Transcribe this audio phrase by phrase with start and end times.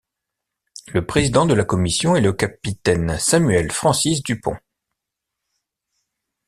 [0.87, 4.57] Le président de la commission est le capitaine Samuel Francis du Pont.